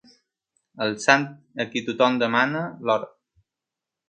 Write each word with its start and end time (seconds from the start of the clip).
El 0.85 0.95
sant 1.03 1.27
a 1.65 1.67
qui 1.75 1.83
tothom 1.91 2.19
demana 2.25 2.65
l'hora. 2.89 3.13